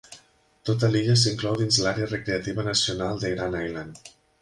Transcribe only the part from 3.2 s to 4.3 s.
de Grand Island.